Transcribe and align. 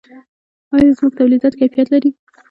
آیا 0.75 0.89
زموږ 0.97 1.13
تولیدات 1.19 1.53
کیفیت 1.59 1.87
لري؟ 1.93 2.09